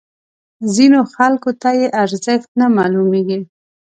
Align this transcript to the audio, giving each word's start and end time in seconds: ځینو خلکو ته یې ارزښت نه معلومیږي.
ځینو 0.75 0.99
خلکو 1.15 1.51
ته 1.61 1.69
یې 1.79 1.87
ارزښت 2.01 2.49
نه 2.59 2.65
معلومیږي. 2.77 3.39